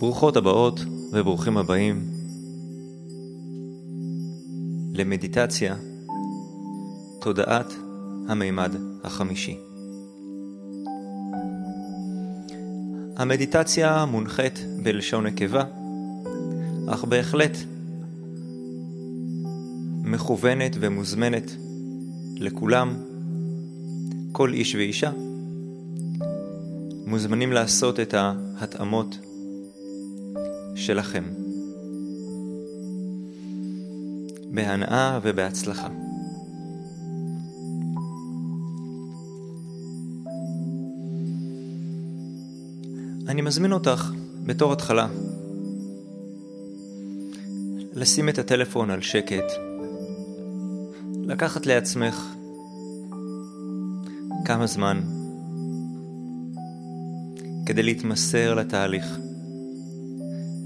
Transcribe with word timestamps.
ברוכות 0.00 0.36
הבאות 0.36 0.80
וברוכים 1.12 1.56
הבאים 1.58 2.04
למדיטציה 4.94 5.76
תודעת 7.20 7.74
המימד 8.28 8.76
החמישי. 9.04 9.58
המדיטציה 13.16 14.04
מונחית 14.04 14.58
בלשון 14.82 15.26
נקבה, 15.26 15.64
אך 16.88 17.04
בהחלט 17.04 17.56
מכוונת 20.04 20.76
ומוזמנת 20.80 21.50
לכולם, 22.36 22.94
כל 24.32 24.52
איש 24.52 24.74
ואישה, 24.74 25.10
מוזמנים 27.06 27.52
לעשות 27.52 28.00
את 28.00 28.14
ההתאמות 28.14 29.18
שלכם. 30.80 31.24
בהנאה 34.50 35.18
ובהצלחה. 35.22 35.88
אני 43.28 43.42
מזמין 43.42 43.72
אותך, 43.72 44.12
בתור 44.46 44.72
התחלה, 44.72 45.08
לשים 47.94 48.28
את 48.28 48.38
הטלפון 48.38 48.90
על 48.90 49.00
שקט, 49.00 49.44
לקחת 51.24 51.66
לעצמך 51.66 52.34
כמה 54.44 54.66
זמן 54.66 55.00
כדי 57.66 57.82
להתמסר 57.82 58.54
לתהליך. 58.54 59.29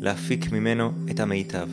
להפיק 0.04 0.52
ממנו 0.52 0.90
את 1.10 1.20
המיטב. 1.20 1.68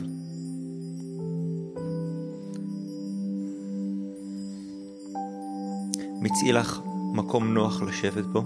מצאי 6.21 6.51
לך 6.51 6.79
מקום 7.13 7.53
נוח 7.53 7.81
לשבת 7.81 8.25
בו. 8.25 8.43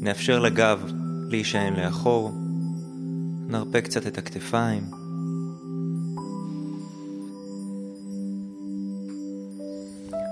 נאפשר 0.00 0.40
לגב 0.40 0.80
להישען 1.30 1.74
לאחור, 1.74 2.32
נרפה 3.48 3.80
קצת 3.80 4.06
את 4.06 4.18
הכתפיים. 4.18 4.84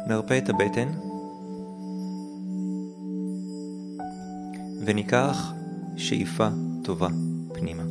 נרפה 0.09 0.39
את 0.39 0.49
הבטן. 0.49 1.12
וניקח 4.85 5.53
שאיפה 5.97 6.49
טובה 6.85 7.09
פנימה. 7.55 7.83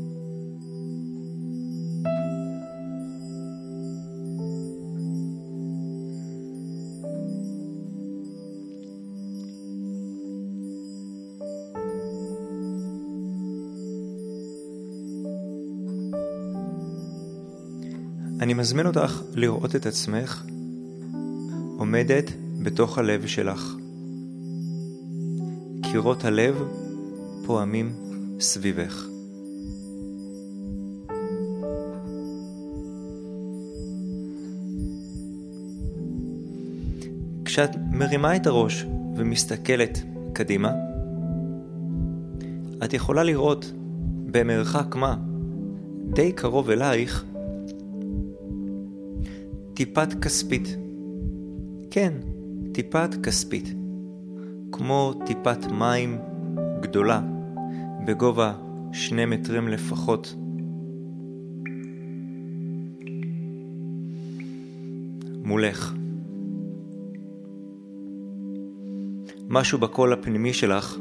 אני 18.42 18.54
מזמין 18.54 18.86
אותך 18.86 19.22
לראות 19.36 19.76
את 19.76 19.86
עצמך 19.86 20.44
עומדת 21.78 22.32
בתוך 22.64 22.98
הלב 22.98 23.26
שלך. 23.26 23.81
קירות 25.92 26.26
הלב 26.26 26.64
פועמים 27.46 27.94
סביבך. 28.40 29.08
כשאת 37.46 37.70
מרימה 37.92 38.36
את 38.36 38.48
הראש 38.48 38.86
ומסתכלת 39.16 40.00
קדימה, 40.34 40.72
את 42.84 42.94
יכולה 42.94 43.24
לראות 43.24 43.72
במרחק 44.32 44.96
מה, 44.96 45.16
די 46.14 46.32
קרוב 46.32 46.70
אלייך, 46.70 47.26
טיפת 49.74 50.14
כספית. 50.22 50.78
כן, 51.92 52.14
טיפת 52.72 53.10
כספית. 53.24 53.81
כמו 54.84 55.14
טיפת 55.26 55.72
מים 55.72 56.18
גדולה 56.80 57.22
בגובה 58.06 58.54
שני 58.92 59.26
מטרים 59.26 59.68
לפחות. 59.68 60.36
מולך. 65.44 65.94
משהו 69.50 69.80
בקול 69.80 70.14
הפנימי 70.14 70.54
שלך 70.54 70.98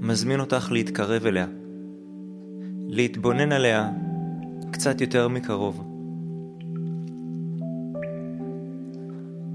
מזמין 0.00 0.40
אותך 0.40 0.72
להתקרב 0.72 1.26
אליה, 1.26 1.46
להתבונן 2.88 3.52
עליה 3.52 3.90
קצת 4.72 5.00
יותר 5.00 5.28
מקרוב. 5.28 5.84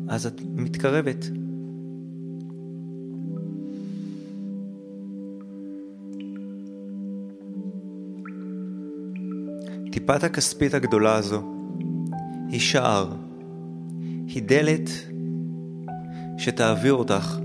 אז 0.07 0.25
את 0.25 0.41
מתקרבת. 0.55 1.38
טיפת 10.09 10.23
הכספית 10.23 10.73
הגדולה 10.73 11.15
הזו 11.15 11.41
היא 12.47 12.59
שער, 12.59 13.13
היא 14.27 14.43
דלת 14.43 14.89
שתעביר 16.37 16.93
אותך 16.93 17.39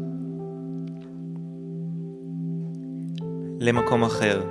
למקום 3.60 4.04
אחר. 4.04 4.42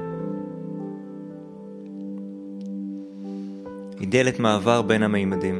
היא 4.00 4.07
דלת 4.10 4.39
מעבר 4.39 4.81
בין 4.81 5.04
המימדים. 5.04 5.56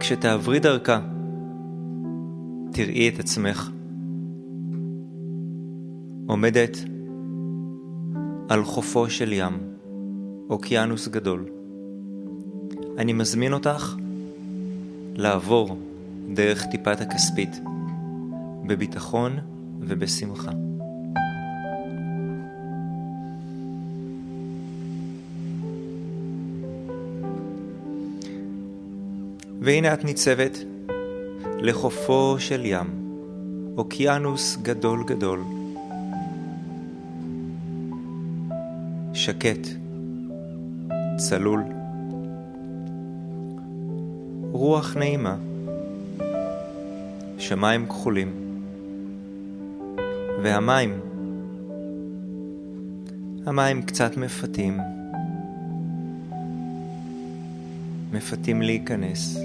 כשתעברי 0.00 0.60
דרכה, 0.60 1.00
תראי 2.72 3.08
את 3.08 3.18
עצמך 3.18 3.70
עומדת 6.26 6.93
על 8.48 8.64
חופו 8.64 9.10
של 9.10 9.32
ים, 9.32 9.58
אוקיינוס 10.50 11.08
גדול. 11.08 11.44
אני 12.98 13.12
מזמין 13.12 13.52
אותך 13.52 13.94
לעבור 15.14 15.78
דרך 16.34 16.66
טיפת 16.66 17.00
הכספית, 17.00 17.60
בביטחון 18.66 19.38
ובשמחה. 19.80 20.50
והנה 29.60 29.94
את 29.94 30.04
ניצבת 30.04 30.58
לחופו 31.58 32.36
של 32.38 32.64
ים, 32.64 32.86
אוקיינוס 33.76 34.56
גדול 34.62 35.04
גדול. 35.06 35.63
שקט 39.14 39.68
צלול. 41.16 41.62
רוח 44.52 44.96
נעימה. 44.96 45.36
שמיים 47.38 47.86
כחולים. 47.86 48.32
והמים, 50.42 51.00
המים 53.46 53.82
קצת 53.82 54.16
מפתים. 54.16 54.78
מפתים 58.12 58.62
להיכנס. 58.62 59.38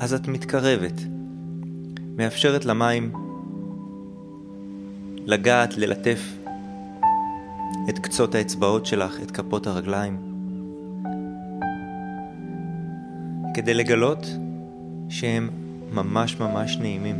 אז 0.00 0.14
את 0.14 0.28
מתקרבת, 0.28 1.00
מאפשרת 2.16 2.64
למים 2.64 3.12
לגעת, 5.26 5.76
ללטף 5.76 6.43
את 7.88 7.98
קצות 7.98 8.34
האצבעות 8.34 8.86
שלך, 8.86 9.20
את 9.22 9.30
כפות 9.30 9.66
הרגליים, 9.66 10.16
כדי 13.54 13.74
לגלות 13.74 14.26
שהם 15.08 15.50
ממש 15.92 16.40
ממש 16.40 16.76
נעימים. 16.76 17.16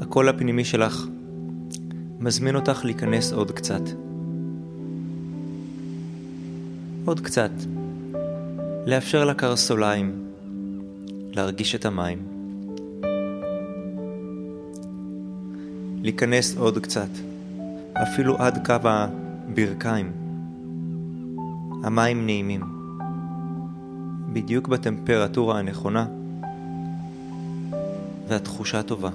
הקול 0.00 0.28
הפנימי 0.28 0.64
שלך 0.64 1.06
מזמין 2.20 2.56
אותך 2.56 2.84
להיכנס 2.84 3.32
עוד 3.32 3.50
קצת. 3.50 4.05
עוד 7.06 7.20
קצת. 7.20 7.50
לאפשר 8.86 9.24
לקרסוליים 9.24 10.24
להרגיש 11.32 11.74
את 11.74 11.84
המים. 11.84 12.18
להיכנס 16.02 16.56
עוד 16.56 16.78
קצת, 16.78 17.08
אפילו 17.92 18.36
עד 18.36 18.66
קו 18.66 18.88
הברכיים. 18.88 20.12
המים 21.84 22.26
נעימים, 22.26 22.62
בדיוק 24.32 24.68
בטמפרטורה 24.68 25.58
הנכונה, 25.58 26.06
והתחושה 28.28 28.82
טובה. 28.82 29.10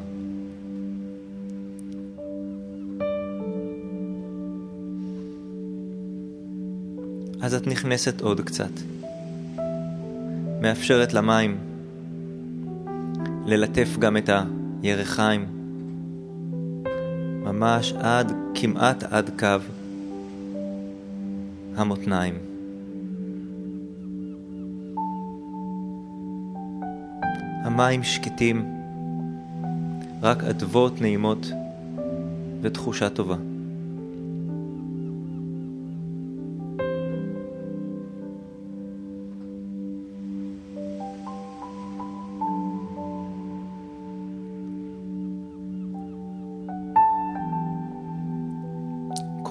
אז 7.41 7.53
את 7.53 7.67
נכנסת 7.67 8.21
עוד 8.21 8.41
קצת. 8.41 8.71
מאפשרת 10.61 11.13
למים 11.13 11.57
ללטף 13.45 13.97
גם 13.99 14.17
את 14.17 14.29
הירכיים, 14.83 15.45
ממש 17.43 17.93
עד, 17.93 18.33
כמעט 18.55 19.03
עד 19.03 19.29
קו 19.39 19.47
המותניים. 21.75 22.33
המים 27.63 28.03
שקטים, 28.03 28.65
רק 30.21 30.43
אדוות 30.43 31.01
נעימות 31.01 31.47
ותחושה 32.61 33.09
טובה. 33.09 33.50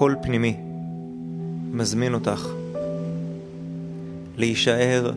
קול 0.01 0.15
פנימי 0.21 0.55
מזמין 1.71 2.13
אותך 2.13 2.47
להישאר, 4.37 5.11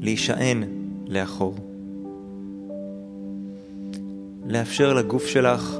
להישען 0.00 0.62
לאחור. 1.06 1.54
לאפשר 4.46 4.92
לגוף 4.92 5.26
שלך 5.26 5.76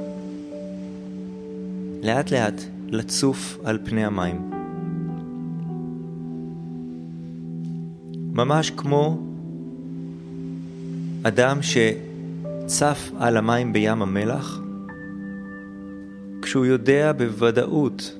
לאט 2.03 2.31
לאט 2.31 2.61
לצוף 2.89 3.57
על 3.63 3.79
פני 3.85 4.05
המים. 4.05 4.51
ממש 8.33 8.69
כמו 8.69 9.19
אדם 11.23 11.59
שצף 11.61 13.11
על 13.19 13.37
המים 13.37 13.73
בים 13.73 14.01
המלח 14.01 14.64
כשהוא 16.45 16.65
יודע 16.65 17.11
בוודאות 17.17 18.17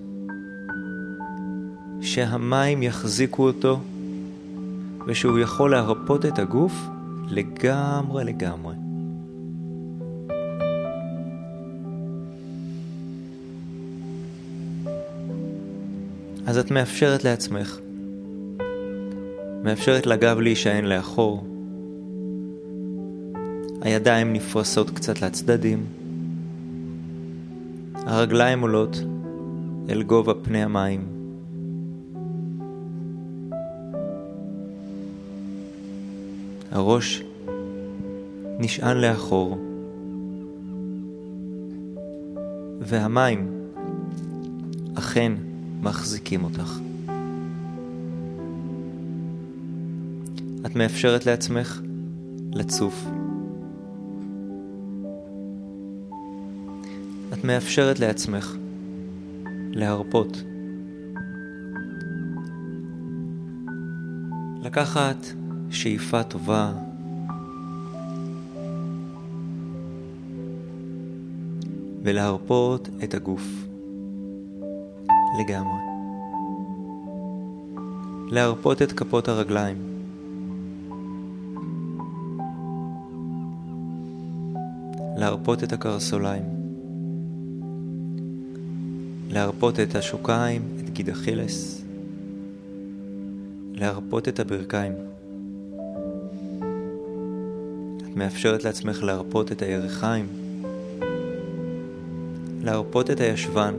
שהמים 2.01 2.83
יחזיקו 2.83 3.47
אותו 3.47 3.79
ושהוא 5.07 5.39
יכול 5.39 5.71
להרפות 5.71 6.25
את 6.25 6.39
הגוף 6.39 6.73
לגמרי 7.29 8.23
לגמרי. 8.23 8.75
אז 16.45 16.57
את 16.57 16.71
מאפשרת 16.71 17.23
לעצמך, 17.23 17.79
מאפשרת 19.63 20.05
לגב 20.05 20.39
להישען 20.39 20.85
לאחור, 20.85 21.47
הידיים 23.81 24.33
נפרסות 24.33 24.89
קצת 24.89 25.21
לצדדים, 25.21 25.85
הרגליים 28.05 28.61
עולות 28.61 28.97
אל 29.89 30.03
גובה 30.03 30.33
פני 30.33 30.63
המים. 30.63 31.07
הראש 36.71 37.23
נשען 38.59 38.97
לאחור, 38.97 39.57
והמים 42.79 43.51
אכן 44.95 45.31
מחזיקים 45.81 46.43
אותך. 46.43 46.79
את 50.65 50.75
מאפשרת 50.75 51.25
לעצמך 51.25 51.81
לצוף. 52.53 53.05
מאפשרת 57.45 57.99
לעצמך 57.99 58.55
להרפות. 59.71 60.43
לקחת 64.61 65.25
שאיפה 65.69 66.23
טובה 66.23 66.73
ולהרפות 72.03 72.89
את 73.03 73.13
הגוף 73.13 73.65
לגמרי. 75.39 75.79
להרפות 78.31 78.81
את 78.81 78.91
כפות 78.91 79.27
הרגליים. 79.27 79.77
להרפות 85.17 85.63
את 85.63 85.73
הקרסוליים. 85.73 86.54
להרפות 89.35 89.79
את 89.79 89.95
השוקיים, 89.95 90.61
את 90.79 90.89
גיד 90.89 91.09
אכילס, 91.09 91.81
להרפות 93.73 94.27
את 94.27 94.39
הברכיים. 94.39 94.93
את 97.97 98.15
מאפשרת 98.15 98.63
לעצמך 98.63 99.03
להרפות 99.03 99.51
את 99.51 99.61
הירכיים, 99.61 100.27
להרפות 102.63 103.11
את 103.11 103.19
הישבן, 103.19 103.73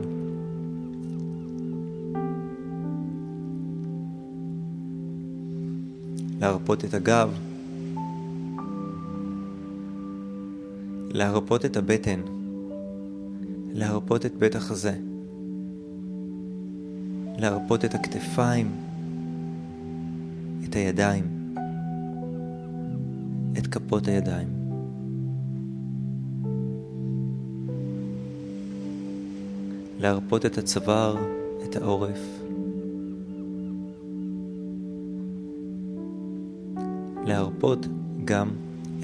להרפות 6.39 6.85
את 6.85 6.93
הגב, 6.93 7.29
להרפות 11.09 11.65
את 11.65 11.77
הבטן, 11.77 12.21
להרפות 13.73 14.25
את 14.25 14.35
בית 14.35 14.55
החזה. 14.55 15.16
להרפות 17.37 17.85
את 17.85 17.95
הכתפיים, 17.95 18.71
את 20.63 20.75
הידיים, 20.75 21.53
את 23.57 23.67
כפות 23.67 24.07
הידיים. 24.07 24.47
להרפות 29.99 30.45
את 30.45 30.57
הצוואר, 30.57 31.17
את 31.63 31.75
העורף. 31.75 32.19
להרפות 37.25 37.87
גם 38.25 38.49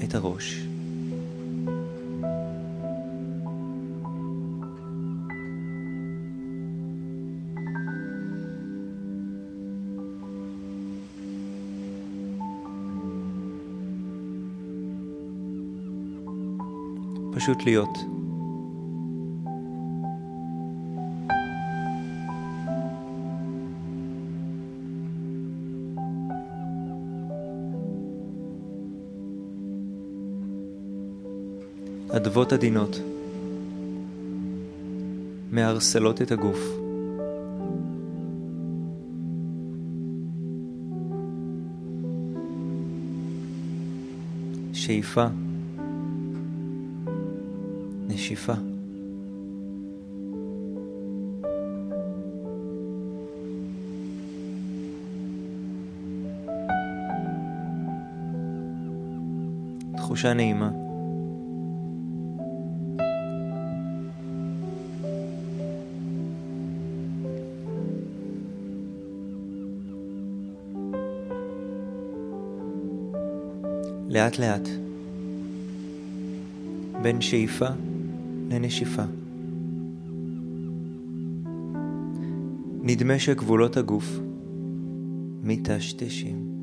את 0.04 0.14
הראש. 0.14 0.73
פשוט 17.44 17.64
להיות. 17.64 17.98
אדוות 32.16 32.52
עדינות 32.52 33.00
מערסלות 35.50 36.22
את 36.22 36.32
הגוף. 36.32 36.58
שאיפה 44.72 45.26
נשיפה. 48.08 48.52
תחושה 59.96 60.34
נעימה. 60.34 60.70
לאט 74.08 74.38
לאט, 74.38 74.68
בין 77.02 77.20
שאיפה 77.20 77.66
לנשיפה. 78.54 79.02
נדמה 82.82 83.18
שגבולות 83.18 83.76
הגוף 83.76 84.18
מטשטשים. 85.42 86.54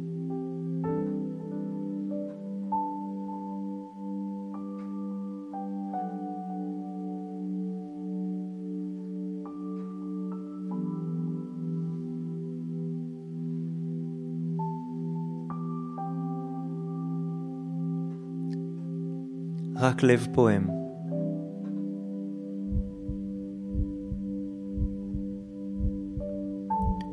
רק 19.75 20.03
לב 20.03 20.27
פועם. 20.33 20.80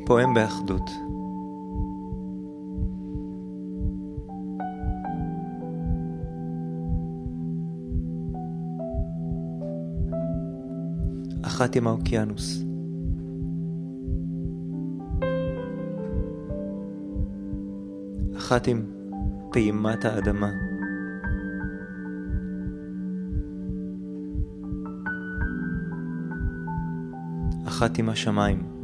פועם 0.09 0.35
באחדות. 0.35 0.91
אחת 11.43 11.77
עם 11.77 11.87
האוקיינוס. 11.87 12.65
אחת 18.37 18.67
עם 18.67 18.83
פעימת 19.53 20.05
האדמה. 20.05 20.51
אחת 27.67 27.99
עם 27.99 28.09
השמיים. 28.09 28.78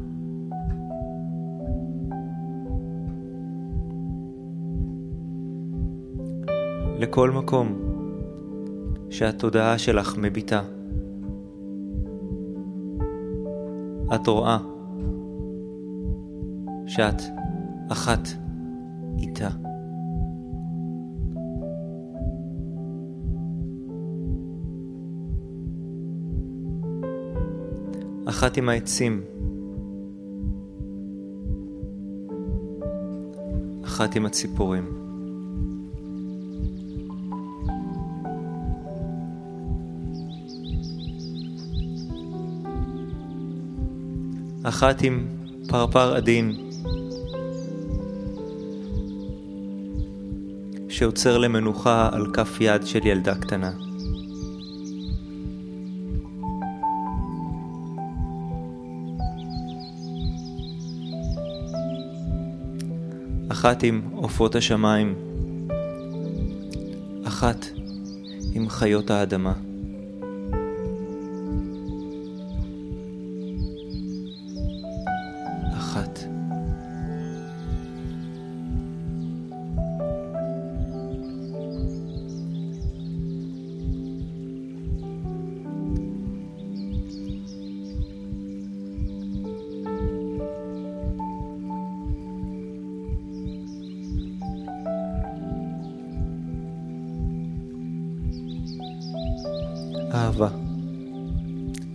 לכל 7.05 7.31
מקום 7.31 7.79
שהתודעה 9.11 9.79
שלך 9.79 10.15
מביטה. 10.19 10.63
את 14.15 14.27
רואה 14.27 14.59
שאת 16.87 17.23
אחת 17.89 18.29
איתה. 19.19 19.49
אחת 28.29 28.57
עם 28.57 28.69
העצים, 28.69 29.21
אחת 33.85 34.17
עם 34.17 34.27
הציפורים. 34.27 35.04
אחת 44.67 45.03
עם 45.03 45.27
פרפר 45.69 46.15
עדין, 46.17 46.71
שעוצר 50.89 51.39
למנוחה 51.39 52.09
על 52.13 52.27
כף 52.33 52.57
יד 52.61 52.87
של 52.87 53.07
ילדה 53.07 53.35
קטנה. 53.35 53.71
אחת 63.49 63.83
עם 63.83 64.03
עופות 64.15 64.55
השמיים, 64.55 65.15
אחת 67.25 67.67
עם 68.55 68.69
חיות 68.69 69.11
האדמה. 69.11 69.53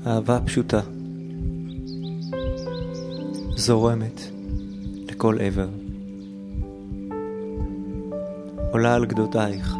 אהבה 0.10 0.40
פשוטה. 0.46 0.82
זורמת 3.56 4.22
לכל 5.08 5.38
עבר. 5.42 5.70
עולה 8.72 8.96
על 8.96 9.06
גדותייך. 9.06 9.76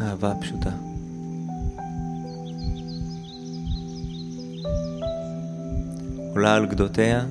אהבה 0.00 0.34
פשוטה. 0.40 0.70
עולה 6.32 6.54
על 6.54 6.66
גדותיה 6.66 7.26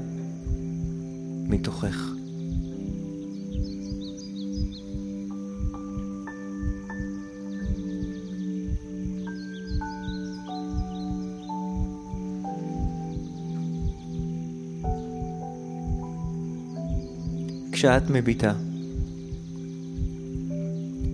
מתוכך. 1.50 2.13
כשאת 17.84 18.10
מביטה, 18.10 18.54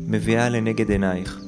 מביאה 0.07 0.49
לנגד 0.49 0.91
עינייך 0.91 1.39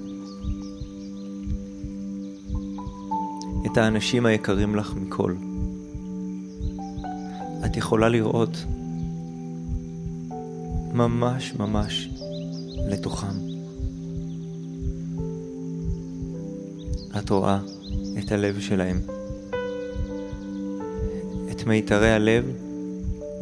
את 3.66 3.78
האנשים 3.78 4.26
היקרים 4.26 4.76
לך 4.76 4.94
מכל. 4.96 5.36
את 7.66 7.78
יכולה 7.78 8.10
לראות 8.10 8.58
ממש 10.94 11.54
ממש 11.60 12.10
לתוכם. 12.90 13.36
את 17.20 17.30
רואה 17.30 17.60
את 18.20 18.32
הלב 18.32 18.60
שלהם, 18.60 19.00
את 21.52 21.68
מיתרי 21.68 22.12
הלב 22.12 22.46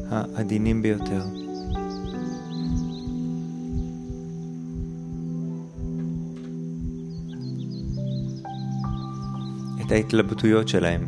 העדינים 0.09 0.81
ביותר. 0.81 1.48
את 9.89 9.93
ההתלבטויות 9.93 10.67
שלהם, 10.67 11.07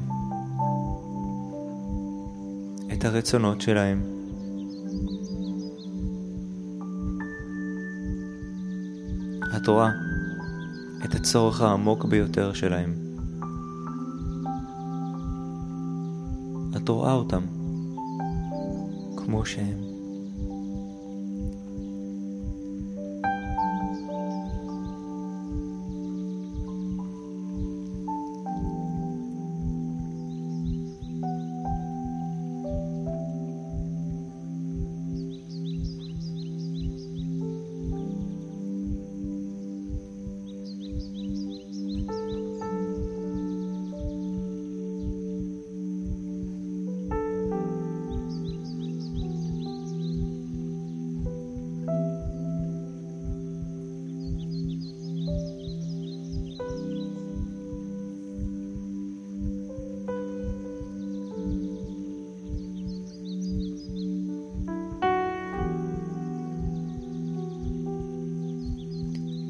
את 2.94 3.06
הרצונות 3.06 3.62
שלהם. 3.62 4.04
את 9.56 9.68
רואה 9.68 9.90
את 11.06 11.16
הצורך 11.16 11.62
העמוק 11.62 12.06
ביותר 12.06 12.54
שלהם. 12.54 12.94
את 16.76 16.90
רואה 16.90 17.14
אותם 17.14 17.42
כמו 19.18 19.46
שהם. 19.46 19.91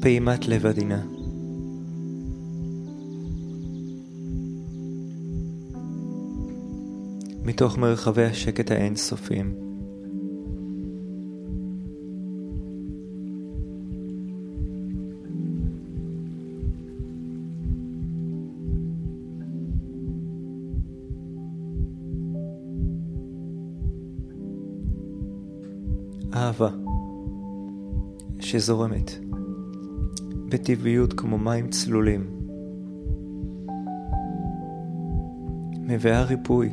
פעימת 0.02 0.48
לב 0.48 0.66
עדינה. 0.66 1.02
מתוך 7.44 7.78
מרחבי 7.78 8.24
השקט 8.24 8.70
האינסופיים. 8.70 9.54
אהבה 26.34 26.68
שזורמת. 28.40 29.31
בטבעיות 30.52 31.12
כמו 31.12 31.38
מים 31.38 31.68
צלולים. 31.68 32.26
מביאה 35.80 36.22
ריפוי. 36.22 36.70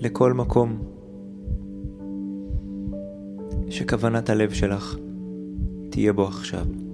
לכל 0.00 0.32
מקום 0.32 0.78
שכוונת 3.70 4.30
הלב 4.30 4.50
שלך 4.50 4.96
תהיה 5.90 6.12
בו 6.12 6.26
עכשיו. 6.26 6.87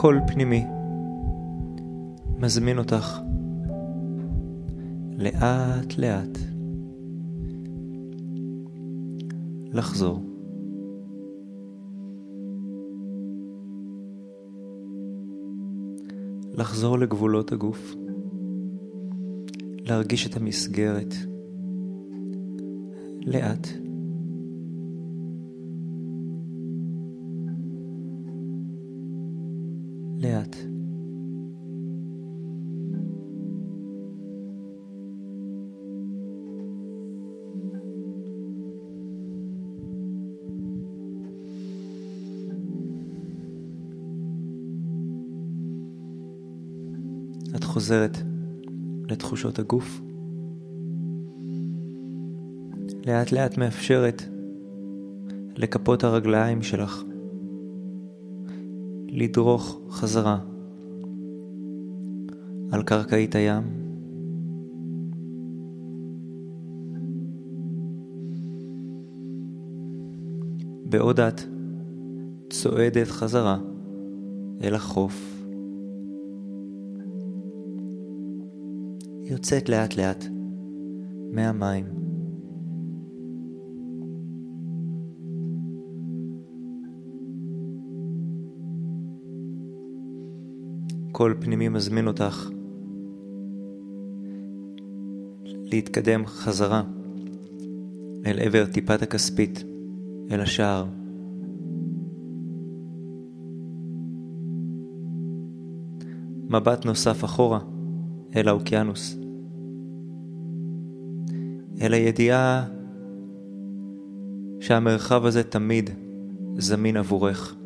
קול 0.00 0.20
פנימי 0.26 0.66
מזמין 2.38 2.78
אותך 2.78 3.20
לאט 5.18 5.98
לאט 5.98 6.38
לחזור. 9.72 10.22
לחזור 16.52 16.98
לגבולות 16.98 17.52
הגוף, 17.52 17.94
להרגיש 19.78 20.26
את 20.26 20.36
המסגרת 20.36 21.14
לאט. 23.26 23.89
לאט. 30.20 30.56
את 47.56 47.64
חוזרת 47.64 48.18
לתחושות 49.08 49.58
הגוף. 49.58 50.00
לאט 53.06 53.32
לאט 53.32 53.58
מאפשרת 53.58 54.22
לכפות 55.56 56.04
הרגליים 56.04 56.62
שלך 56.62 57.02
לדרוך 59.20 59.80
חזרה 59.90 60.38
על 62.70 62.82
קרקעית 62.82 63.34
הים. 63.34 63.62
בעוד 70.84 71.20
את 71.20 71.40
צועדת 72.50 73.08
חזרה 73.08 73.58
אל 74.62 74.74
החוף. 74.74 75.44
יוצאת 79.22 79.68
לאט 79.68 79.96
לאט 79.96 80.24
מהמים. 81.32 81.99
קול 91.20 91.34
פנימי 91.40 91.68
מזמין 91.68 92.06
אותך 92.06 92.50
להתקדם 95.44 96.26
חזרה 96.26 96.82
אל 98.26 98.38
עבר 98.40 98.66
טיפת 98.66 99.02
הכספית, 99.02 99.64
אל 100.30 100.40
השער. 100.40 100.86
מבט 106.48 106.84
נוסף 106.84 107.24
אחורה, 107.24 107.60
אל 108.36 108.48
האוקיינוס. 108.48 109.16
אל 111.80 111.92
הידיעה 111.92 112.64
שהמרחב 114.60 115.24
הזה 115.24 115.42
תמיד 115.42 115.90
זמין 116.58 116.96
עבורך. 116.96 117.56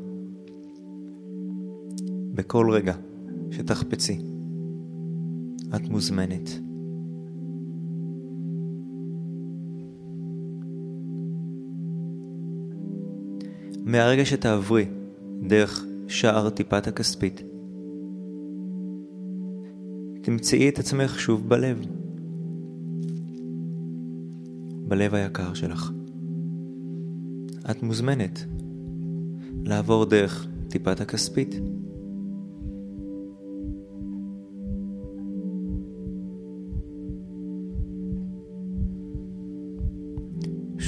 בכל 2.35 2.71
רגע 2.71 2.95
שתחפצי, 3.57 4.19
את 5.77 5.89
מוזמנת. 5.89 6.51
מהרגע 13.85 14.25
שתעברי 14.25 14.87
דרך 15.43 15.85
שער 16.09 16.51
טיפת 16.51 16.87
הכספית, 16.87 17.43
תמצאי 20.23 20.69
את 20.69 20.79
עצמך 20.79 21.21
שוב 21.21 21.49
בלב, 21.49 21.87
בלב 24.89 25.15
היקר 25.15 25.55
שלך. 25.55 25.93
את 27.71 27.83
מוזמנת 27.83 28.45
לעבור 29.65 30.05
דרך 30.05 30.47
טיפת 30.69 31.01
הכספית. 31.01 31.55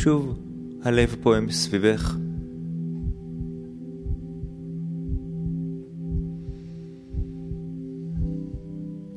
שוב 0.02 0.38
הלב 0.82 1.16
פועם 1.22 1.50
סביבך. 1.50 2.16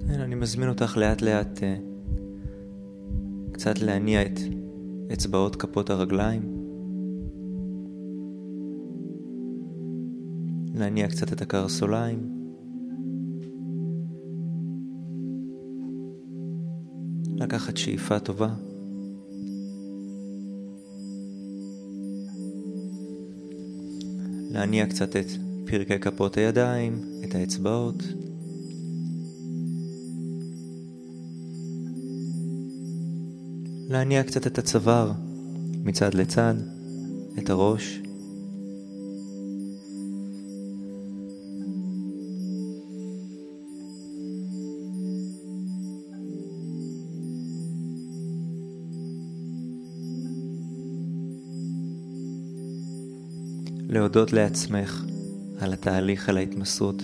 כן, 0.07 0.19
אני 0.19 0.35
מזמין 0.35 0.69
אותך 0.69 0.97
לאט 0.97 1.21
לאט 1.21 1.63
אה, 1.63 1.75
קצת 3.51 3.79
להניע 3.79 4.21
את 4.21 4.39
אצבעות 5.13 5.55
כפות 5.55 5.89
הרגליים. 5.89 6.41
להניע 10.75 11.07
קצת 11.07 11.33
את 11.33 11.41
הקרסוליים. 11.41 12.29
לקחת 17.35 17.77
שאיפה 17.77 18.19
טובה. 18.19 18.68
להניע 24.59 24.85
קצת 24.85 25.15
את 25.15 25.25
פרקי 25.65 25.99
כפות 25.99 26.37
הידיים, 26.37 27.01
את 27.23 27.35
האצבעות. 27.35 28.03
להניע 33.89 34.23
קצת 34.23 34.47
את 34.47 34.57
הצוואר 34.57 35.11
מצד 35.83 36.13
לצד, 36.13 36.53
את 37.37 37.49
הראש. 37.49 37.99
להודות 53.99 54.33
לעצמך 54.33 55.03
על 55.59 55.73
התהליך, 55.73 56.29
על 56.29 56.37
ההתמסרות. 56.37 57.03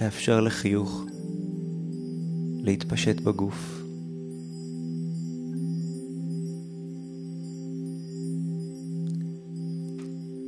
לאפשר 0.00 0.40
לחיוך 0.40 1.04
להתפשט 2.62 3.20
בגוף. 3.20 3.82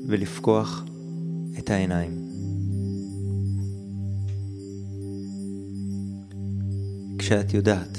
ולפקוח 0.06 0.84
את 1.58 1.70
העיניים. 1.70 2.28
כשאת 7.18 7.54
יודעת 7.54 7.98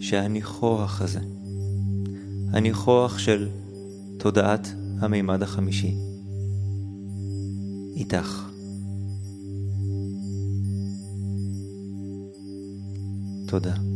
שהניחוח 0.00 1.02
הזה 1.02 1.39
הניחוח 2.52 3.18
של 3.18 3.48
תודעת 4.18 4.68
המימד 5.00 5.42
החמישי. 5.42 5.94
איתך. 7.96 8.48
תודה. 13.46 13.89